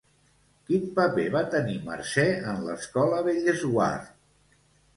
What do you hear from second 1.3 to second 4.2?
va tenir Mercè en l'Escola Bellesguard?